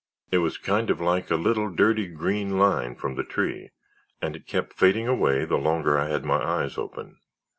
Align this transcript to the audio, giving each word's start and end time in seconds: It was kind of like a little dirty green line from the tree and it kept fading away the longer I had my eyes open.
It 0.31 0.39
was 0.39 0.57
kind 0.57 0.89
of 0.89 0.99
like 0.99 1.29
a 1.29 1.35
little 1.35 1.69
dirty 1.69 2.07
green 2.07 2.57
line 2.57 2.95
from 2.95 3.13
the 3.13 3.23
tree 3.23 3.69
and 4.19 4.35
it 4.35 4.47
kept 4.47 4.73
fading 4.73 5.07
away 5.07 5.45
the 5.45 5.59
longer 5.59 5.95
I 5.99 6.07
had 6.07 6.25
my 6.25 6.43
eyes 6.43 6.75
open. 6.75 7.19